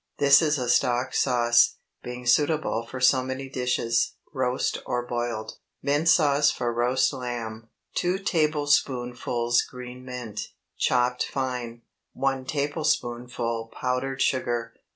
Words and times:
This 0.17 0.41
is 0.41 0.57
a 0.57 0.67
"stock" 0.67 1.13
sauce, 1.13 1.75
being 2.01 2.25
suitable 2.25 2.87
for 2.87 2.99
so 2.99 3.21
many 3.23 3.47
dishes, 3.49 4.15
roast 4.33 4.81
or 4.83 5.05
boiled. 5.05 5.59
MINT 5.83 6.09
SAUCE 6.09 6.49
FOR 6.49 6.73
ROAST 6.73 7.13
LAMB. 7.13 7.67
2 7.93 8.17
tablespoonfuls 8.17 9.61
green 9.69 10.03
mint, 10.03 10.53
chopped 10.75 11.27
fine. 11.27 11.83
1 12.13 12.45
tablespoonful 12.45 13.69
powdered 13.79 14.23
sugar. 14.23 14.73